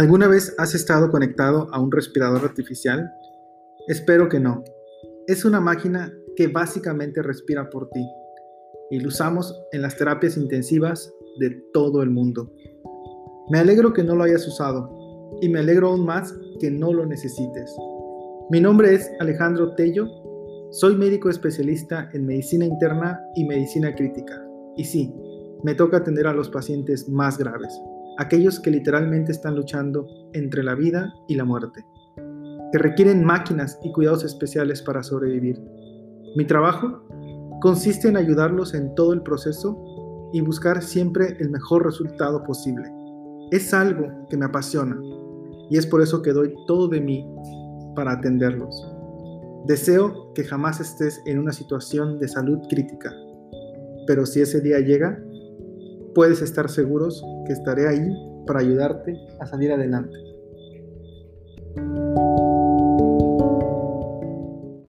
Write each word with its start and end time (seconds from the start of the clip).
¿Alguna 0.00 0.28
vez 0.28 0.54
has 0.56 0.74
estado 0.74 1.10
conectado 1.10 1.68
a 1.74 1.78
un 1.78 1.92
respirador 1.92 2.42
artificial? 2.42 3.12
Espero 3.86 4.30
que 4.30 4.40
no. 4.40 4.64
Es 5.26 5.44
una 5.44 5.60
máquina 5.60 6.10
que 6.36 6.46
básicamente 6.46 7.20
respira 7.20 7.68
por 7.68 7.90
ti 7.90 8.02
y 8.90 8.98
lo 8.98 9.08
usamos 9.08 9.54
en 9.72 9.82
las 9.82 9.98
terapias 9.98 10.38
intensivas 10.38 11.12
de 11.38 11.50
todo 11.74 12.02
el 12.02 12.08
mundo. 12.08 12.50
Me 13.50 13.58
alegro 13.58 13.92
que 13.92 14.02
no 14.02 14.16
lo 14.16 14.24
hayas 14.24 14.48
usado 14.48 14.88
y 15.42 15.50
me 15.50 15.58
alegro 15.58 15.90
aún 15.90 16.06
más 16.06 16.34
que 16.60 16.70
no 16.70 16.94
lo 16.94 17.04
necesites. 17.04 17.70
Mi 18.48 18.58
nombre 18.58 18.94
es 18.94 19.10
Alejandro 19.20 19.74
Tello, 19.74 20.08
soy 20.70 20.96
médico 20.96 21.28
especialista 21.28 22.08
en 22.14 22.24
medicina 22.24 22.64
interna 22.64 23.20
y 23.34 23.44
medicina 23.44 23.94
crítica. 23.94 24.42
Y 24.78 24.84
sí, 24.84 25.14
me 25.62 25.74
toca 25.74 25.98
atender 25.98 26.26
a 26.26 26.32
los 26.32 26.48
pacientes 26.48 27.06
más 27.06 27.36
graves 27.36 27.78
aquellos 28.20 28.60
que 28.60 28.70
literalmente 28.70 29.32
están 29.32 29.56
luchando 29.56 30.06
entre 30.34 30.62
la 30.62 30.74
vida 30.74 31.10
y 31.26 31.36
la 31.36 31.44
muerte, 31.46 31.86
que 32.70 32.78
requieren 32.78 33.24
máquinas 33.24 33.78
y 33.82 33.90
cuidados 33.92 34.24
especiales 34.24 34.82
para 34.82 35.02
sobrevivir. 35.02 35.58
Mi 36.36 36.44
trabajo 36.44 37.02
consiste 37.62 38.08
en 38.08 38.18
ayudarlos 38.18 38.74
en 38.74 38.94
todo 38.94 39.14
el 39.14 39.22
proceso 39.22 39.74
y 40.34 40.42
buscar 40.42 40.82
siempre 40.82 41.34
el 41.40 41.48
mejor 41.48 41.86
resultado 41.86 42.44
posible. 42.44 42.92
Es 43.52 43.72
algo 43.72 44.06
que 44.28 44.36
me 44.36 44.44
apasiona 44.44 45.00
y 45.70 45.78
es 45.78 45.86
por 45.86 46.02
eso 46.02 46.20
que 46.20 46.34
doy 46.34 46.54
todo 46.66 46.88
de 46.88 47.00
mí 47.00 47.26
para 47.96 48.12
atenderlos. 48.12 48.86
Deseo 49.66 50.34
que 50.34 50.44
jamás 50.44 50.78
estés 50.78 51.22
en 51.24 51.38
una 51.38 51.52
situación 51.52 52.18
de 52.18 52.28
salud 52.28 52.58
crítica, 52.68 53.14
pero 54.06 54.26
si 54.26 54.42
ese 54.42 54.60
día 54.60 54.78
llega, 54.80 55.18
puedes 56.14 56.42
estar 56.42 56.68
seguros 56.68 57.24
que 57.46 57.52
estaré 57.52 57.88
ahí 57.88 58.08
para 58.46 58.60
ayudarte 58.60 59.16
a 59.38 59.46
salir 59.46 59.72
adelante. 59.72 60.29